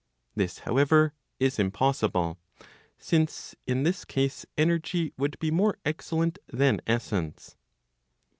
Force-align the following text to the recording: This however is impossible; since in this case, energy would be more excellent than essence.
This 0.33 0.57
however 0.57 1.13
is 1.39 1.59
impossible; 1.59 2.39
since 2.97 3.55
in 3.67 3.83
this 3.83 4.03
case, 4.03 4.47
energy 4.57 5.13
would 5.15 5.37
be 5.37 5.51
more 5.51 5.77
excellent 5.85 6.39
than 6.49 6.81
essence. 6.87 7.55